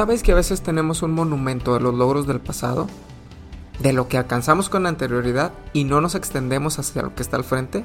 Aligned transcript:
¿Sabes 0.00 0.22
que 0.22 0.32
a 0.32 0.34
veces 0.34 0.62
tenemos 0.62 1.02
un 1.02 1.12
monumento 1.12 1.74
de 1.74 1.80
los 1.80 1.94
logros 1.94 2.26
del 2.26 2.40
pasado? 2.40 2.86
De 3.80 3.92
lo 3.92 4.08
que 4.08 4.16
alcanzamos 4.16 4.70
con 4.70 4.86
anterioridad 4.86 5.52
y 5.74 5.84
no 5.84 6.00
nos 6.00 6.14
extendemos 6.14 6.78
hacia 6.78 7.02
lo 7.02 7.14
que 7.14 7.22
está 7.22 7.36
al 7.36 7.44
frente? 7.44 7.84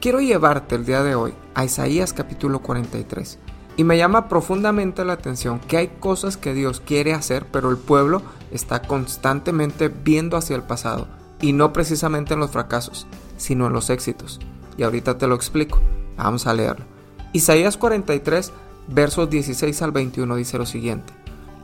Quiero 0.00 0.20
llevarte 0.20 0.74
el 0.74 0.84
día 0.84 1.04
de 1.04 1.14
hoy 1.14 1.34
a 1.54 1.64
Isaías 1.64 2.12
capítulo 2.12 2.58
43 2.58 3.38
y 3.76 3.84
me 3.84 3.96
llama 3.96 4.28
profundamente 4.28 5.04
la 5.04 5.12
atención 5.12 5.60
que 5.60 5.76
hay 5.76 5.86
cosas 6.00 6.36
que 6.36 6.54
Dios 6.54 6.82
quiere 6.84 7.14
hacer 7.14 7.46
pero 7.52 7.70
el 7.70 7.76
pueblo 7.76 8.20
está 8.50 8.82
constantemente 8.82 9.90
viendo 9.90 10.36
hacia 10.36 10.56
el 10.56 10.64
pasado 10.64 11.06
y 11.40 11.52
no 11.52 11.72
precisamente 11.72 12.34
en 12.34 12.40
los 12.40 12.50
fracasos, 12.50 13.06
sino 13.36 13.68
en 13.68 13.74
los 13.74 13.90
éxitos. 13.90 14.40
Y 14.76 14.82
ahorita 14.82 15.18
te 15.18 15.28
lo 15.28 15.36
explico. 15.36 15.78
Vamos 16.16 16.48
a 16.48 16.54
leerlo. 16.54 16.84
Isaías 17.32 17.76
43 17.76 18.52
versos 18.88 19.30
16 19.30 19.82
al 19.82 19.92
21 19.92 20.34
dice 20.34 20.58
lo 20.58 20.66
siguiente. 20.66 21.17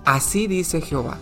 Así 0.04 0.46
dice 0.46 0.80
Jehová, 0.80 1.18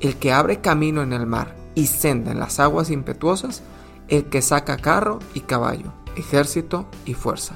el 0.00 0.16
que 0.16 0.32
abre 0.32 0.60
camino 0.60 1.02
en 1.02 1.12
el 1.12 1.26
mar 1.26 1.54
y 1.74 1.86
senda 1.86 2.32
en 2.32 2.40
las 2.40 2.60
aguas 2.60 2.90
impetuosas, 2.90 3.62
el 4.08 4.26
que 4.26 4.42
saca 4.42 4.76
carro 4.76 5.20
y 5.34 5.40
caballo, 5.40 5.92
ejército 6.16 6.86
y 7.04 7.14
fuerza. 7.14 7.54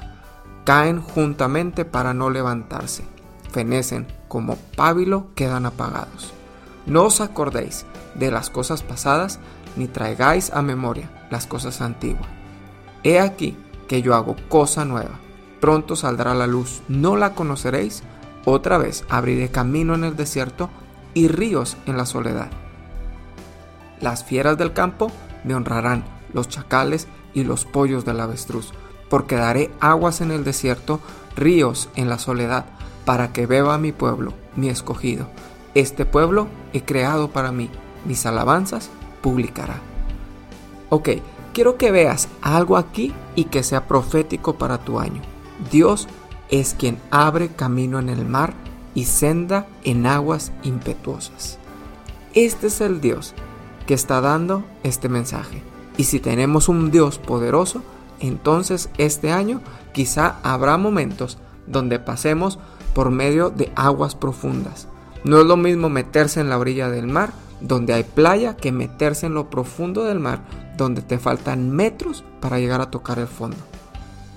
Caen 0.65 1.01
juntamente 1.01 1.85
para 1.85 2.13
no 2.13 2.29
levantarse, 2.29 3.03
fenecen 3.51 4.07
como 4.27 4.55
pábilo 4.75 5.27
quedan 5.35 5.65
apagados. 5.65 6.33
No 6.85 7.05
os 7.05 7.21
acordéis 7.21 7.85
de 8.15 8.31
las 8.31 8.49
cosas 8.49 8.83
pasadas, 8.83 9.39
ni 9.75 9.87
traigáis 9.87 10.51
a 10.51 10.61
memoria 10.61 11.09
las 11.29 11.45
cosas 11.45 11.81
antiguas. 11.81 12.29
He 13.03 13.19
aquí 13.19 13.57
que 13.87 14.01
yo 14.01 14.15
hago 14.15 14.35
cosa 14.49 14.85
nueva 14.85 15.19
pronto 15.59 15.95
saldrá 15.95 16.33
la 16.33 16.47
luz, 16.47 16.81
no 16.87 17.15
la 17.15 17.33
conoceréis, 17.33 18.03
otra 18.45 18.77
vez 18.77 19.03
abriré 19.09 19.49
camino 19.49 19.95
en 19.95 20.03
el 20.03 20.15
desierto 20.15 20.69
y 21.13 21.27
ríos 21.27 21.77
en 21.85 21.97
la 21.97 22.05
soledad. 22.05 22.49
Las 24.01 24.23
fieras 24.23 24.57
del 24.57 24.73
campo 24.73 25.11
me 25.43 25.55
honrarán, 25.55 26.05
los 26.33 26.47
chacales 26.47 27.07
y 27.33 27.43
los 27.43 27.65
pollos 27.65 28.05
del 28.05 28.19
avestruz, 28.19 28.71
porque 29.09 29.35
daré 29.35 29.71
aguas 29.79 30.21
en 30.21 30.31
el 30.31 30.43
desierto, 30.43 30.99
ríos 31.35 31.89
en 31.95 32.09
la 32.09 32.19
soledad, 32.19 32.65
para 33.05 33.33
que 33.33 33.45
beba 33.45 33.77
mi 33.77 33.91
pueblo, 33.91 34.33
mi 34.55 34.69
escogido. 34.69 35.27
Este 35.75 36.05
pueblo 36.05 36.47
he 36.73 36.81
creado 36.83 37.29
para 37.29 37.51
mí, 37.51 37.69
mis 38.05 38.25
alabanzas 38.25 38.89
publicará. 39.21 39.81
Ok, 40.89 41.09
quiero 41.53 41.77
que 41.77 41.91
veas 41.91 42.27
algo 42.41 42.77
aquí 42.77 43.13
y 43.35 43.45
que 43.45 43.63
sea 43.63 43.87
profético 43.87 44.55
para 44.57 44.79
tu 44.79 44.99
año. 44.99 45.21
Dios 45.71 46.07
es 46.49 46.73
quien 46.73 46.99
abre 47.11 47.49
camino 47.49 47.99
en 47.99 48.09
el 48.09 48.25
mar 48.25 48.53
y 48.95 49.05
senda 49.05 49.67
en 49.83 50.05
aguas 50.05 50.51
impetuosas. 50.63 51.57
Este 52.33 52.67
es 52.67 52.81
el 52.81 53.01
Dios 53.01 53.33
que 53.87 53.93
está 53.93 54.21
dando 54.21 54.63
este 54.83 55.09
mensaje. 55.09 55.61
Y 55.97 56.05
si 56.05 56.19
tenemos 56.19 56.69
un 56.69 56.91
Dios 56.91 57.19
poderoso, 57.19 57.81
entonces 58.19 58.89
este 58.97 59.31
año 59.31 59.61
quizá 59.93 60.37
habrá 60.43 60.77
momentos 60.77 61.37
donde 61.67 61.99
pasemos 61.99 62.59
por 62.93 63.11
medio 63.11 63.49
de 63.49 63.71
aguas 63.75 64.15
profundas. 64.15 64.87
No 65.23 65.39
es 65.39 65.45
lo 65.45 65.57
mismo 65.57 65.89
meterse 65.89 66.39
en 66.39 66.49
la 66.49 66.57
orilla 66.57 66.89
del 66.89 67.07
mar, 67.07 67.31
donde 67.61 67.93
hay 67.93 68.03
playa, 68.03 68.55
que 68.55 68.71
meterse 68.71 69.25
en 69.25 69.33
lo 69.33 69.49
profundo 69.49 70.05
del 70.05 70.19
mar, 70.19 70.43
donde 70.77 71.01
te 71.01 71.19
faltan 71.19 71.71
metros 71.71 72.23
para 72.39 72.59
llegar 72.59 72.81
a 72.81 72.89
tocar 72.89 73.19
el 73.19 73.27
fondo. 73.27 73.57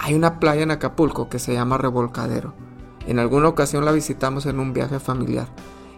Hay 0.02 0.14
una 0.14 0.40
playa 0.40 0.64
en 0.64 0.72
Acapulco 0.72 1.28
que 1.28 1.38
se 1.38 1.54
llama 1.54 1.78
Revolcadero. 1.78 2.54
En 3.06 3.20
alguna 3.20 3.46
ocasión 3.46 3.84
la 3.84 3.92
visitamos 3.92 4.46
en 4.46 4.58
un 4.58 4.72
viaje 4.72 4.98
familiar 4.98 5.46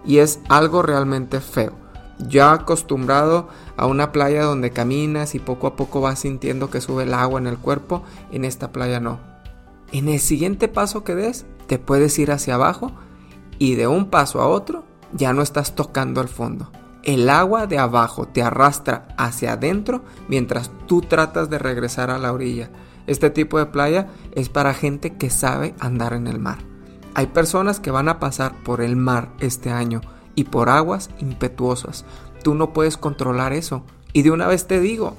y 0.04 0.18
es 0.18 0.40
algo 0.50 0.82
realmente 0.82 1.40
feo. 1.40 1.72
Ya 2.18 2.52
acostumbrado 2.52 3.48
a 3.78 3.86
una 3.86 4.12
playa 4.12 4.44
donde 4.44 4.72
caminas 4.72 5.34
y 5.34 5.38
poco 5.38 5.66
a 5.68 5.74
poco 5.74 6.02
vas 6.02 6.18
sintiendo 6.18 6.68
que 6.68 6.82
sube 6.82 7.04
el 7.04 7.14
agua 7.14 7.40
en 7.40 7.46
el 7.46 7.56
cuerpo, 7.56 8.02
en 8.30 8.44
esta 8.44 8.72
playa 8.72 9.00
no. 9.00 9.20
En 9.90 10.08
el 10.08 10.20
siguiente 10.20 10.68
paso 10.68 11.02
que 11.02 11.14
des, 11.14 11.46
te 11.66 11.78
puedes 11.78 12.18
ir 12.18 12.30
hacia 12.30 12.56
abajo 12.56 12.92
y 13.58 13.74
de 13.76 13.86
un 13.86 14.10
paso 14.10 14.42
a 14.42 14.48
otro 14.48 14.84
ya 15.14 15.32
no 15.32 15.40
estás 15.40 15.74
tocando 15.74 16.20
el 16.20 16.28
fondo. 16.28 16.70
El 17.04 17.30
agua 17.30 17.66
de 17.66 17.78
abajo 17.78 18.28
te 18.28 18.42
arrastra 18.42 19.08
hacia 19.16 19.54
adentro 19.54 20.04
mientras 20.28 20.70
tú 20.86 21.00
tratas 21.00 21.48
de 21.48 21.58
regresar 21.58 22.10
a 22.10 22.18
la 22.18 22.34
orilla. 22.34 22.68
Este 23.06 23.30
tipo 23.30 23.58
de 23.58 23.66
playa 23.66 24.08
es 24.32 24.48
para 24.48 24.74
gente 24.74 25.14
que 25.16 25.30
sabe 25.30 25.74
andar 25.78 26.12
en 26.12 26.26
el 26.26 26.38
mar. 26.38 26.58
Hay 27.14 27.28
personas 27.28 27.80
que 27.80 27.90
van 27.90 28.08
a 28.08 28.18
pasar 28.18 28.54
por 28.64 28.80
el 28.80 28.96
mar 28.96 29.32
este 29.40 29.70
año 29.70 30.00
y 30.34 30.44
por 30.44 30.68
aguas 30.68 31.10
impetuosas. 31.18 32.04
Tú 32.42 32.54
no 32.54 32.72
puedes 32.72 32.96
controlar 32.96 33.52
eso. 33.52 33.82
Y 34.12 34.22
de 34.22 34.30
una 34.30 34.46
vez 34.46 34.66
te 34.66 34.80
digo, 34.80 35.16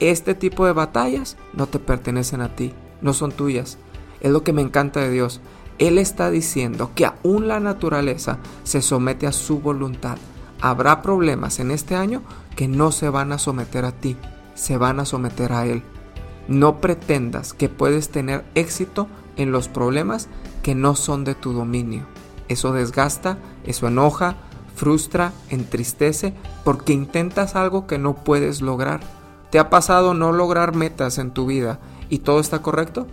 este 0.00 0.34
tipo 0.34 0.66
de 0.66 0.72
batallas 0.72 1.36
no 1.52 1.66
te 1.66 1.78
pertenecen 1.78 2.40
a 2.40 2.54
ti, 2.54 2.72
no 3.00 3.12
son 3.12 3.32
tuyas. 3.32 3.78
Es 4.20 4.30
lo 4.30 4.44
que 4.44 4.52
me 4.52 4.62
encanta 4.62 5.00
de 5.00 5.10
Dios. 5.10 5.40
Él 5.78 5.98
está 5.98 6.30
diciendo 6.30 6.90
que 6.94 7.06
aún 7.06 7.48
la 7.48 7.60
naturaleza 7.60 8.38
se 8.62 8.82
somete 8.82 9.26
a 9.26 9.32
su 9.32 9.60
voluntad. 9.60 10.18
Habrá 10.60 11.02
problemas 11.02 11.58
en 11.58 11.70
este 11.72 11.96
año 11.96 12.22
que 12.54 12.68
no 12.68 12.92
se 12.92 13.08
van 13.08 13.32
a 13.32 13.38
someter 13.38 13.84
a 13.84 13.92
ti, 13.92 14.16
se 14.54 14.76
van 14.76 15.00
a 15.00 15.04
someter 15.04 15.52
a 15.52 15.66
Él. 15.66 15.82
No 16.52 16.82
pretendas 16.82 17.54
que 17.54 17.70
puedes 17.70 18.10
tener 18.10 18.44
éxito 18.54 19.08
en 19.38 19.52
los 19.52 19.68
problemas 19.68 20.28
que 20.62 20.74
no 20.74 20.96
son 20.96 21.24
de 21.24 21.34
tu 21.34 21.54
dominio. 21.54 22.02
Eso 22.46 22.74
desgasta, 22.74 23.38
eso 23.64 23.88
enoja, 23.88 24.36
frustra, 24.76 25.32
entristece 25.48 26.34
porque 26.62 26.92
intentas 26.92 27.56
algo 27.56 27.86
que 27.86 27.96
no 27.96 28.16
puedes 28.16 28.60
lograr. 28.60 29.00
¿Te 29.48 29.58
ha 29.58 29.70
pasado 29.70 30.12
no 30.12 30.30
lograr 30.30 30.76
metas 30.76 31.16
en 31.16 31.30
tu 31.30 31.46
vida 31.46 31.80
y 32.10 32.18
todo 32.18 32.38
está 32.38 32.60
correcto? 32.60 33.06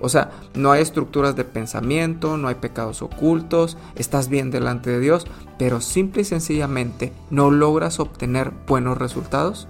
O 0.00 0.08
sea, 0.08 0.32
no 0.54 0.72
hay 0.72 0.82
estructuras 0.82 1.36
de 1.36 1.44
pensamiento, 1.44 2.38
no 2.38 2.48
hay 2.48 2.56
pecados 2.56 3.02
ocultos, 3.02 3.78
estás 3.94 4.28
bien 4.28 4.50
delante 4.50 4.90
de 4.90 4.98
Dios, 4.98 5.28
pero 5.60 5.80
simple 5.80 6.22
y 6.22 6.24
sencillamente 6.24 7.12
no 7.30 7.52
logras 7.52 8.00
obtener 8.00 8.50
buenos 8.66 8.98
resultados. 8.98 9.68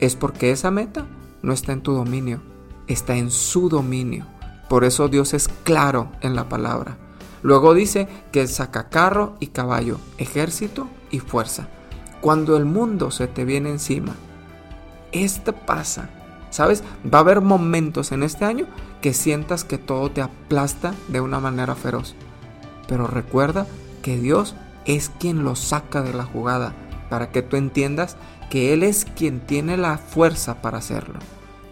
Es 0.00 0.16
porque 0.16 0.50
esa 0.50 0.72
meta 0.72 1.06
no 1.42 1.52
está 1.52 1.72
en 1.72 1.82
tu 1.82 1.92
dominio, 1.92 2.40
está 2.86 3.16
en 3.16 3.30
su 3.30 3.68
dominio. 3.68 4.26
Por 4.68 4.84
eso 4.84 5.08
Dios 5.08 5.34
es 5.34 5.48
claro 5.48 6.12
en 6.20 6.34
la 6.34 6.48
palabra. 6.48 6.96
Luego 7.42 7.74
dice 7.74 8.08
que 8.30 8.46
saca 8.46 8.88
carro 8.88 9.34
y 9.40 9.48
caballo, 9.48 9.98
ejército 10.18 10.88
y 11.10 11.18
fuerza. 11.18 11.68
Cuando 12.20 12.56
el 12.56 12.64
mundo 12.64 13.10
se 13.10 13.26
te 13.26 13.44
viene 13.44 13.70
encima, 13.70 14.14
esto 15.10 15.52
pasa. 15.52 16.08
¿Sabes? 16.50 16.84
Va 17.12 17.18
a 17.18 17.22
haber 17.22 17.40
momentos 17.40 18.12
en 18.12 18.22
este 18.22 18.44
año 18.44 18.66
que 19.00 19.14
sientas 19.14 19.64
que 19.64 19.78
todo 19.78 20.10
te 20.10 20.20
aplasta 20.20 20.94
de 21.08 21.20
una 21.20 21.40
manera 21.40 21.74
feroz. 21.74 22.14
Pero 22.86 23.06
recuerda 23.06 23.66
que 24.02 24.18
Dios 24.18 24.54
es 24.84 25.10
quien 25.18 25.44
lo 25.44 25.56
saca 25.56 26.02
de 26.02 26.12
la 26.12 26.24
jugada 26.24 26.74
para 27.08 27.30
que 27.30 27.42
tú 27.42 27.56
entiendas 27.56 28.16
que 28.52 28.74
Él 28.74 28.82
es 28.82 29.06
quien 29.06 29.40
tiene 29.40 29.78
la 29.78 29.96
fuerza 29.96 30.60
para 30.60 30.76
hacerlo. 30.76 31.18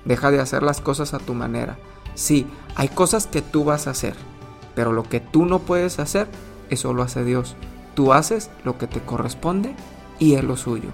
Deja 0.07 0.31
de 0.31 0.41
hacer 0.41 0.63
las 0.63 0.81
cosas 0.81 1.13
a 1.13 1.19
tu 1.19 1.35
manera. 1.35 1.77
Sí, 2.15 2.47
hay 2.75 2.89
cosas 2.89 3.27
que 3.27 3.43
tú 3.43 3.65
vas 3.65 3.87
a 3.87 3.91
hacer, 3.91 4.15
pero 4.75 4.91
lo 4.91 5.03
que 5.03 5.21
tú 5.21 5.45
no 5.45 5.59
puedes 5.59 5.99
hacer, 5.99 6.27
eso 6.71 6.95
lo 6.95 7.03
hace 7.03 7.23
Dios. 7.23 7.55
Tú 7.93 8.15
haces 8.15 8.49
lo 8.65 8.79
que 8.79 8.87
te 8.87 9.01
corresponde 9.01 9.77
y 10.19 10.37
Él 10.37 10.47
lo 10.47 10.57
suyo. 10.57 10.89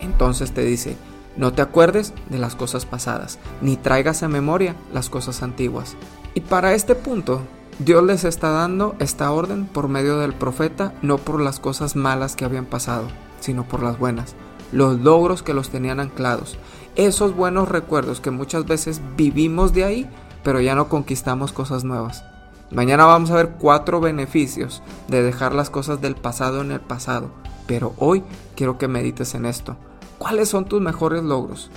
Entonces 0.00 0.52
te 0.52 0.64
dice, 0.64 0.96
no 1.36 1.52
te 1.52 1.60
acuerdes 1.60 2.14
de 2.30 2.38
las 2.38 2.56
cosas 2.56 2.86
pasadas, 2.86 3.38
ni 3.60 3.76
traigas 3.76 4.22
a 4.22 4.28
memoria 4.28 4.76
las 4.94 5.10
cosas 5.10 5.42
antiguas. 5.42 5.94
Y 6.32 6.40
para 6.40 6.72
este 6.72 6.94
punto, 6.94 7.42
Dios 7.80 8.02
les 8.02 8.24
está 8.24 8.48
dando 8.48 8.96
esta 8.98 9.30
orden 9.30 9.66
por 9.66 9.88
medio 9.88 10.16
del 10.16 10.32
profeta, 10.32 10.94
no 11.02 11.18
por 11.18 11.38
las 11.38 11.60
cosas 11.60 11.96
malas 11.96 12.34
que 12.34 12.46
habían 12.46 12.64
pasado 12.64 13.08
sino 13.40 13.64
por 13.64 13.82
las 13.82 13.98
buenas, 13.98 14.34
los 14.72 15.00
logros 15.00 15.42
que 15.42 15.54
los 15.54 15.70
tenían 15.70 16.00
anclados, 16.00 16.58
esos 16.96 17.34
buenos 17.34 17.68
recuerdos 17.68 18.20
que 18.20 18.30
muchas 18.30 18.66
veces 18.66 19.00
vivimos 19.16 19.72
de 19.72 19.84
ahí, 19.84 20.10
pero 20.42 20.60
ya 20.60 20.74
no 20.74 20.88
conquistamos 20.88 21.52
cosas 21.52 21.84
nuevas. 21.84 22.24
Mañana 22.70 23.06
vamos 23.06 23.30
a 23.30 23.36
ver 23.36 23.50
cuatro 23.58 24.00
beneficios 24.00 24.82
de 25.08 25.22
dejar 25.22 25.54
las 25.54 25.70
cosas 25.70 26.00
del 26.00 26.16
pasado 26.16 26.60
en 26.60 26.72
el 26.72 26.80
pasado, 26.80 27.30
pero 27.66 27.94
hoy 27.98 28.24
quiero 28.56 28.78
que 28.78 28.88
medites 28.88 29.34
en 29.34 29.46
esto. 29.46 29.76
¿Cuáles 30.18 30.48
son 30.48 30.64
tus 30.64 30.80
mejores 30.80 31.22
logros? 31.22 31.70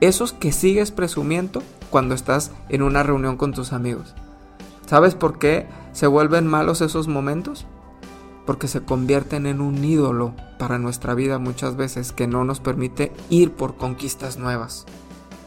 Esos 0.00 0.32
que 0.32 0.52
sigues 0.52 0.92
presumiendo 0.92 1.62
cuando 1.90 2.14
estás 2.14 2.52
en 2.68 2.82
una 2.82 3.02
reunión 3.02 3.36
con 3.36 3.52
tus 3.52 3.72
amigos. 3.72 4.14
¿Sabes 4.86 5.14
por 5.14 5.38
qué 5.38 5.68
se 5.92 6.06
vuelven 6.06 6.46
malos 6.46 6.80
esos 6.80 7.06
momentos? 7.06 7.66
Porque 8.50 8.66
se 8.66 8.82
convierten 8.82 9.46
en 9.46 9.60
un 9.60 9.84
ídolo 9.84 10.34
para 10.58 10.76
nuestra 10.76 11.14
vida 11.14 11.38
muchas 11.38 11.76
veces 11.76 12.10
que 12.10 12.26
no 12.26 12.42
nos 12.42 12.58
permite 12.58 13.12
ir 13.28 13.52
por 13.52 13.76
conquistas 13.76 14.38
nuevas. 14.38 14.86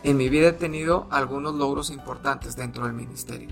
En 0.04 0.16
mi 0.16 0.30
vida 0.30 0.48
he 0.48 0.54
tenido 0.54 1.06
algunos 1.12 1.54
logros 1.54 1.90
importantes 1.90 2.56
dentro 2.56 2.86
del 2.86 2.94
ministerio. 2.94 3.50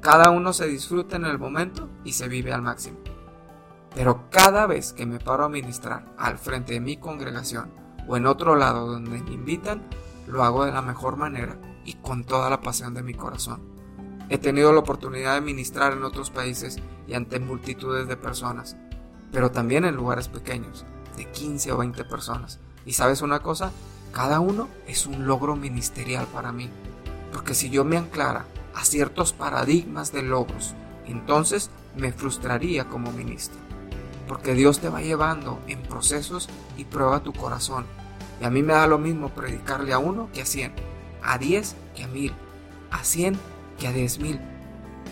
Cada 0.00 0.30
uno 0.30 0.54
se 0.54 0.66
disfruta 0.66 1.16
en 1.16 1.26
el 1.26 1.38
momento 1.38 1.90
y 2.04 2.14
se 2.14 2.26
vive 2.26 2.54
al 2.54 2.62
máximo. 2.62 2.96
Pero 3.94 4.30
cada 4.30 4.66
vez 4.66 4.94
que 4.94 5.04
me 5.04 5.18
paro 5.18 5.44
a 5.44 5.50
ministrar 5.50 6.14
al 6.16 6.38
frente 6.38 6.72
de 6.72 6.80
mi 6.80 6.96
congregación 6.96 7.70
o 8.08 8.16
en 8.16 8.24
otro 8.24 8.56
lado 8.56 8.86
donde 8.86 9.10
me 9.10 9.30
invitan, 9.30 9.82
lo 10.26 10.42
hago 10.42 10.64
de 10.64 10.72
la 10.72 10.80
mejor 10.80 11.18
manera 11.18 11.58
y 11.84 11.96
con 11.96 12.24
toda 12.24 12.48
la 12.48 12.62
pasión 12.62 12.94
de 12.94 13.02
mi 13.02 13.12
corazón. 13.12 13.60
He 14.30 14.38
tenido 14.38 14.72
la 14.72 14.80
oportunidad 14.80 15.34
de 15.34 15.42
ministrar 15.42 15.92
en 15.92 16.02
otros 16.02 16.30
países 16.30 16.78
y 17.06 17.12
ante 17.12 17.38
multitudes 17.38 18.08
de 18.08 18.16
personas, 18.16 18.76
pero 19.32 19.50
también 19.50 19.84
en 19.84 19.96
lugares 19.96 20.28
pequeños, 20.28 20.84
de 21.16 21.30
15 21.30 21.72
o 21.72 21.78
20 21.78 22.04
personas. 22.04 22.58
Y 22.84 22.92
sabes 22.92 23.22
una 23.22 23.40
cosa, 23.40 23.72
cada 24.12 24.40
uno 24.40 24.68
es 24.86 25.06
un 25.06 25.26
logro 25.26 25.56
ministerial 25.56 26.26
para 26.26 26.52
mí, 26.52 26.70
porque 27.32 27.54
si 27.54 27.70
yo 27.70 27.84
me 27.84 27.96
anclara 27.96 28.46
a 28.74 28.84
ciertos 28.84 29.32
paradigmas 29.32 30.12
de 30.12 30.22
logros, 30.22 30.74
entonces 31.06 31.70
me 31.96 32.12
frustraría 32.12 32.88
como 32.88 33.12
ministro. 33.12 33.58
Porque 34.28 34.54
Dios 34.54 34.80
te 34.80 34.88
va 34.88 35.02
llevando 35.02 35.60
en 35.66 35.82
procesos 35.82 36.48
y 36.76 36.84
prueba 36.84 37.22
tu 37.22 37.32
corazón. 37.32 37.86
Y 38.40 38.44
a 38.44 38.50
mí 38.50 38.62
me 38.62 38.72
da 38.72 38.86
lo 38.86 38.98
mismo 38.98 39.30
predicarle 39.30 39.92
a 39.92 39.98
uno 39.98 40.28
que 40.32 40.42
a 40.42 40.46
cien, 40.46 40.72
a 41.22 41.38
diez 41.38 41.76
que 41.94 42.04
a 42.04 42.08
mil, 42.08 42.34
a 42.90 43.04
cien 43.04 43.38
que 43.78 43.86
a 43.86 43.92
diez 43.92 44.18
mil. 44.18 44.40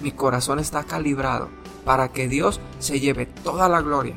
Mi 0.03 0.13
corazón 0.13 0.59
está 0.59 0.85
calibrado 0.85 1.49
para 1.85 2.09
que 2.09 2.29
Dios 2.29 2.61
se 2.79 3.01
lleve 3.01 3.27
toda 3.27 3.69
la 3.69 3.81
gloria. 3.81 4.17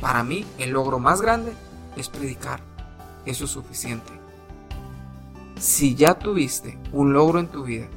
Para 0.00 0.22
mí 0.22 0.46
el 0.58 0.70
logro 0.70 0.98
más 0.98 1.20
grande 1.20 1.52
es 1.96 2.08
predicar. 2.08 2.60
Eso 3.26 3.44
es 3.44 3.50
suficiente. 3.50 4.12
Si 5.58 5.94
ya 5.94 6.14
tuviste 6.14 6.78
un 6.92 7.12
logro 7.12 7.40
en 7.40 7.48
tu 7.48 7.64
vida, 7.64 7.88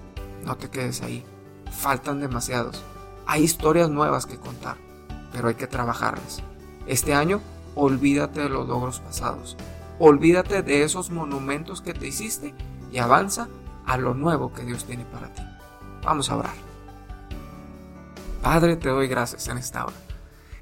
no 0.44 0.58
te 0.58 0.70
quedes 0.70 1.02
ahí. 1.02 1.24
Faltan 1.72 2.20
demasiados. 2.20 2.84
Hay 3.28 3.44
historias 3.44 3.90
nuevas 3.90 4.26
que 4.26 4.38
contar, 4.38 4.78
pero 5.32 5.48
hay 5.48 5.56
que 5.56 5.68
trabajarlas. 5.68 6.42
Este 6.88 7.14
año, 7.14 7.40
olvídate 7.76 8.42
de 8.42 8.50
los 8.50 8.68
logros 8.68 9.00
pasados. 9.00 9.56
Olvídate 10.00 10.64
de 10.64 10.84
esos 10.84 11.12
monumentos 11.12 11.82
que 11.82 11.94
te 11.94 12.08
hiciste 12.08 12.56
y 12.92 12.98
avanza 12.98 13.48
a 13.86 13.98
lo 13.98 14.16
nuevo 14.16 14.52
que 14.52 14.64
Dios 14.64 14.86
tiene 14.86 15.06
para 15.06 15.32
ti. 15.32 15.44
Vamos 16.04 16.32
a 16.32 16.38
orar. 16.38 16.71
Padre, 18.42 18.76
te 18.76 18.90
doy 18.90 19.08
gracias 19.08 19.48
en 19.50 19.58
esta 19.58 19.86
hora. 19.86 19.96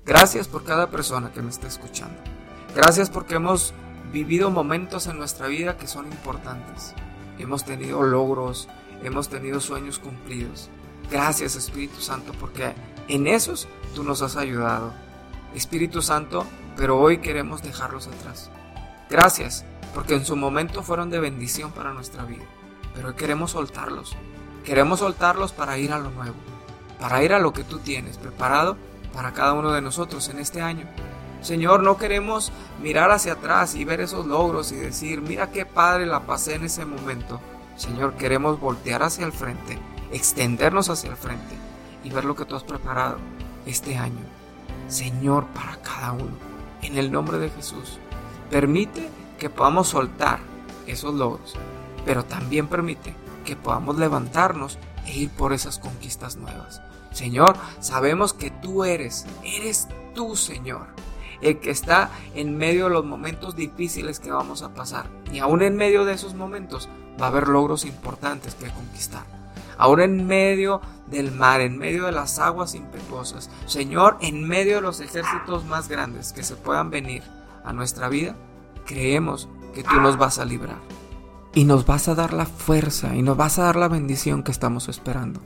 Gracias 0.05 0.47
por 0.49 0.65
cada 0.65 0.89
persona 0.89 1.31
que 1.31 1.41
me 1.41 1.49
está 1.49 1.67
escuchando. 1.67 2.19
Gracias 2.75 3.09
porque 3.09 3.35
hemos 3.35 3.73
vivido 4.11 4.51
momentos 4.51 5.07
en 5.07 5.17
nuestra 5.17 5.47
vida 5.47 5.77
que 5.77 5.87
son 5.87 6.05
importantes. 6.07 6.93
Hemos 7.37 7.63
tenido 7.63 8.03
logros, 8.03 8.67
hemos 9.01 9.29
tenido 9.29 9.61
sueños 9.61 9.97
cumplidos. 9.97 10.69
Gracias 11.09 11.55
Espíritu 11.55 12.01
Santo 12.01 12.33
porque 12.39 12.73
en 13.07 13.27
esos 13.27 13.67
tú 13.95 14.03
nos 14.03 14.21
has 14.21 14.35
ayudado. 14.35 14.93
Espíritu 15.55 16.01
Santo, 16.01 16.45
pero 16.75 16.99
hoy 16.99 17.19
queremos 17.19 17.63
dejarlos 17.63 18.07
atrás. 18.07 18.51
Gracias 19.09 19.63
porque 19.95 20.15
en 20.15 20.25
su 20.25 20.35
momento 20.35 20.83
fueron 20.83 21.09
de 21.09 21.19
bendición 21.19 21.71
para 21.71 21.93
nuestra 21.93 22.23
vida, 22.25 22.43
pero 22.93 23.07
hoy 23.09 23.15
queremos 23.15 23.51
soltarlos. 23.51 24.17
Queremos 24.65 24.99
soltarlos 24.99 25.53
para 25.53 25.77
ir 25.77 25.93
a 25.93 25.97
lo 25.99 26.11
nuevo, 26.11 26.35
para 26.99 27.23
ir 27.23 27.33
a 27.33 27.39
lo 27.39 27.53
que 27.53 27.63
tú 27.63 27.79
tienes 27.79 28.17
preparado 28.17 28.77
para 29.13 29.33
cada 29.33 29.53
uno 29.53 29.71
de 29.71 29.81
nosotros 29.81 30.29
en 30.29 30.39
este 30.39 30.61
año. 30.61 30.85
Señor, 31.41 31.83
no 31.83 31.97
queremos 31.97 32.51
mirar 32.81 33.11
hacia 33.11 33.33
atrás 33.33 33.75
y 33.75 33.85
ver 33.85 34.01
esos 34.01 34.25
logros 34.25 34.71
y 34.71 34.75
decir, 34.75 35.21
mira 35.21 35.51
qué 35.51 35.65
padre 35.65 36.05
la 36.05 36.21
pasé 36.21 36.55
en 36.55 36.65
ese 36.65 36.85
momento. 36.85 37.39
Señor, 37.77 38.15
queremos 38.15 38.59
voltear 38.59 39.03
hacia 39.03 39.25
el 39.25 39.31
frente, 39.31 39.79
extendernos 40.11 40.89
hacia 40.89 41.09
el 41.09 41.15
frente 41.15 41.55
y 42.03 42.09
ver 42.09 42.25
lo 42.25 42.35
que 42.35 42.43
tú 42.43 42.55
has 42.55 42.63
preparado 42.63 43.17
este 43.65 43.97
año. 43.97 44.19
Señor, 44.89 45.45
para 45.47 45.77
cada 45.77 46.11
uno, 46.11 46.35
en 46.81 46.97
el 46.97 47.11
nombre 47.11 47.37
de 47.37 47.49
Jesús, 47.49 47.99
permite 48.49 49.09
que 49.37 49.49
podamos 49.49 49.87
soltar 49.87 50.39
esos 50.87 51.13
logros, 51.13 51.55
pero 52.05 52.25
también 52.25 52.67
permite 52.67 53.13
que 53.45 53.55
podamos 53.55 53.97
levantarnos 53.97 54.77
e 55.05 55.17
ir 55.17 55.29
por 55.29 55.53
esas 55.53 55.79
conquistas 55.79 56.37
nuevas. 56.37 56.81
Señor, 57.11 57.55
sabemos 57.79 58.33
que 58.33 58.51
tú 58.51 58.83
eres, 58.83 59.25
eres 59.43 59.87
tú, 60.13 60.35
Señor, 60.35 60.87
el 61.41 61.59
que 61.59 61.71
está 61.71 62.11
en 62.35 62.57
medio 62.57 62.85
de 62.85 62.91
los 62.91 63.05
momentos 63.05 63.55
difíciles 63.55 64.19
que 64.19 64.31
vamos 64.31 64.61
a 64.61 64.73
pasar. 64.73 65.09
Y 65.31 65.39
aún 65.39 65.61
en 65.61 65.75
medio 65.75 66.05
de 66.05 66.13
esos 66.13 66.35
momentos 66.35 66.89
va 67.19 67.25
a 67.25 67.29
haber 67.29 67.47
logros 67.47 67.85
importantes 67.85 68.55
que 68.55 68.69
conquistar. 68.69 69.23
Ahora 69.77 70.03
en 70.03 70.27
medio 70.27 70.81
del 71.07 71.31
mar, 71.31 71.61
en 71.61 71.77
medio 71.77 72.05
de 72.05 72.11
las 72.11 72.37
aguas 72.37 72.75
impetuosas, 72.75 73.49
Señor, 73.65 74.17
en 74.21 74.45
medio 74.47 74.75
de 74.75 74.81
los 74.81 74.99
ejércitos 74.99 75.65
más 75.65 75.87
grandes 75.87 76.33
que 76.33 76.43
se 76.43 76.55
puedan 76.55 76.89
venir 76.89 77.23
a 77.63 77.71
nuestra 77.71 78.09
vida, 78.09 78.35
creemos 78.85 79.47
que 79.73 79.83
tú 79.83 79.95
nos 80.01 80.17
vas 80.17 80.37
a 80.37 80.45
librar. 80.45 80.98
Y 81.53 81.63
nos 81.65 81.85
vas 81.85 82.07
a 82.07 82.15
dar 82.15 82.33
la 82.33 82.45
fuerza 82.45 83.15
y 83.15 83.21
nos 83.21 83.35
vas 83.35 83.57
a 83.57 83.63
dar 83.63 83.75
la 83.75 83.87
bendición 83.87 84.43
que 84.43 84.51
estamos 84.51 84.87
esperando. 84.87 85.41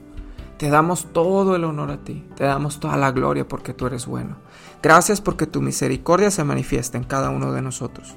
Te 0.58 0.68
damos 0.68 1.12
todo 1.12 1.56
el 1.56 1.64
honor 1.64 1.90
a 1.90 2.04
ti, 2.04 2.24
te 2.36 2.44
damos 2.44 2.78
toda 2.78 2.96
la 2.96 3.10
gloria 3.10 3.48
porque 3.48 3.74
tú 3.74 3.86
eres 3.86 4.06
bueno. 4.06 4.36
Gracias 4.82 5.20
porque 5.20 5.46
tu 5.46 5.60
misericordia 5.60 6.30
se 6.30 6.44
manifiesta 6.44 6.98
en 6.98 7.04
cada 7.04 7.30
uno 7.30 7.52
de 7.52 7.62
nosotros. 7.62 8.16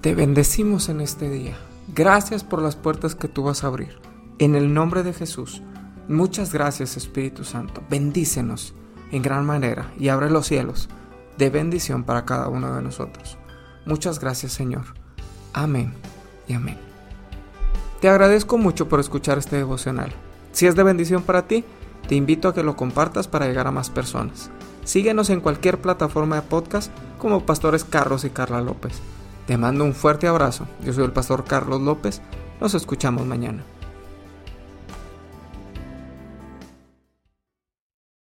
Te 0.00 0.14
bendecimos 0.14 0.88
en 0.88 1.00
este 1.00 1.30
día. 1.30 1.56
Gracias 1.88 2.44
por 2.44 2.62
las 2.62 2.76
puertas 2.76 3.14
que 3.14 3.28
tú 3.28 3.44
vas 3.44 3.64
a 3.64 3.68
abrir. 3.68 3.98
En 4.38 4.54
el 4.54 4.72
nombre 4.74 5.02
de 5.02 5.12
Jesús, 5.12 5.62
muchas 6.08 6.52
gracias 6.52 6.96
Espíritu 6.96 7.44
Santo. 7.44 7.82
Bendícenos 7.88 8.74
en 9.10 9.22
gran 9.22 9.46
manera 9.46 9.92
y 9.98 10.08
abre 10.08 10.30
los 10.30 10.46
cielos 10.46 10.88
de 11.38 11.50
bendición 11.50 12.04
para 12.04 12.24
cada 12.24 12.48
uno 12.48 12.74
de 12.74 12.82
nosotros. 12.82 13.38
Muchas 13.86 14.20
gracias 14.20 14.52
Señor. 14.52 14.84
Amén 15.52 15.94
y 16.46 16.54
amén. 16.54 16.78
Te 18.00 18.08
agradezco 18.08 18.58
mucho 18.58 18.88
por 18.88 19.00
escuchar 19.00 19.38
este 19.38 19.56
devocional. 19.56 20.12
Si 20.52 20.66
es 20.66 20.76
de 20.76 20.82
bendición 20.82 21.22
para 21.22 21.48
ti, 21.48 21.64
te 22.08 22.14
invito 22.14 22.48
a 22.48 22.54
que 22.54 22.62
lo 22.62 22.76
compartas 22.76 23.28
para 23.28 23.46
llegar 23.46 23.66
a 23.66 23.72
más 23.72 23.90
personas. 23.90 24.50
Síguenos 24.84 25.30
en 25.30 25.40
cualquier 25.40 25.80
plataforma 25.80 26.36
de 26.36 26.42
podcast 26.42 26.92
como 27.18 27.46
Pastores 27.46 27.84
Carlos 27.84 28.24
y 28.24 28.30
Carla 28.30 28.60
López. 28.60 29.00
Te 29.46 29.56
mando 29.56 29.84
un 29.84 29.94
fuerte 29.94 30.26
abrazo. 30.26 30.66
Yo 30.84 30.92
soy 30.92 31.04
el 31.04 31.12
pastor 31.12 31.44
Carlos 31.44 31.80
López. 31.80 32.20
Nos 32.60 32.74
escuchamos 32.74 33.26
mañana. 33.26 33.64